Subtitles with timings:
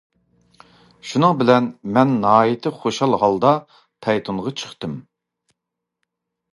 [1.09, 1.67] شۇنىڭ بىلەن
[1.99, 3.55] مەن ناھايىتى خۇشال ھالدا
[4.07, 5.01] پەيتۇنغا چىقتىم.